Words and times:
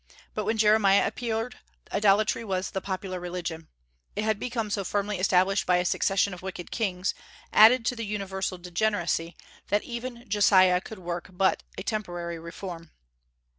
But 0.33 0.45
when 0.45 0.57
Jeremiah 0.57 1.05
appeared, 1.05 1.59
idolatry 1.93 2.43
was 2.43 2.71
the 2.71 2.81
popular 2.81 3.19
religion. 3.19 3.67
It 4.15 4.23
had 4.23 4.39
become 4.39 4.71
so 4.71 4.83
firmly 4.83 5.19
established 5.19 5.67
by 5.67 5.75
a 5.77 5.85
succession 5.85 6.33
of 6.33 6.41
wicked 6.41 6.71
kings, 6.71 7.13
added 7.53 7.85
to 7.85 7.95
the 7.95 8.03
universal 8.03 8.57
degeneracy, 8.57 9.35
that 9.67 9.83
even 9.83 10.27
Josiah 10.27 10.81
could 10.81 10.97
work 10.97 11.27
but 11.31 11.61
a 11.77 11.83
temporary 11.83 12.39
reform. 12.39 12.89